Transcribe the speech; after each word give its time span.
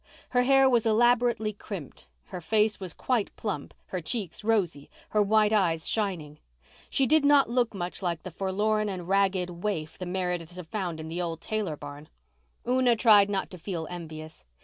Her 0.31 0.41
hair 0.41 0.67
was 0.67 0.87
elaborately 0.87 1.53
crimped, 1.53 2.07
her 2.29 2.41
face 2.41 2.79
was 2.79 2.91
quite 2.91 3.29
plump, 3.35 3.71
her 3.89 4.01
cheeks 4.01 4.43
rosy, 4.43 4.89
her 5.09 5.21
white 5.21 5.53
eyes 5.53 5.87
shining. 5.87 6.39
She 6.89 7.05
did 7.05 7.23
not 7.23 7.51
look 7.51 7.75
much 7.75 8.01
like 8.01 8.23
the 8.23 8.31
forlorn 8.31 8.89
and 8.89 9.07
ragged 9.07 9.63
waif 9.63 9.99
the 9.99 10.07
Merediths 10.07 10.55
had 10.55 10.65
found 10.69 10.99
in 10.99 11.07
the 11.07 11.21
old 11.21 11.39
Taylor 11.39 11.77
barn. 11.77 12.09
Una 12.67 12.95
tried 12.95 13.29
not 13.29 13.51
to 13.51 13.59
feel 13.59 13.85
envious. 13.91 14.43